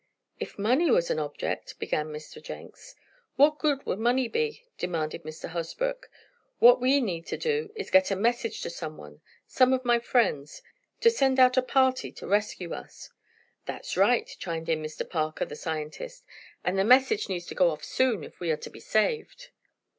[0.39, 2.41] "If money was any object," began Mr.
[2.41, 2.95] Jenks.
[3.35, 5.49] "What good would money be?" demanded Mr.
[5.49, 6.09] Hosbrook.
[6.57, 9.85] "What we need to do is to get a message to some one some of
[9.85, 10.63] my friends
[11.01, 13.11] to send out a party to rescue us."
[13.67, 15.07] "That's right," chimed in Mr.
[15.07, 16.25] Parker, the scientist.
[16.63, 19.49] "And the message needs to go off soon, if we are to be saved."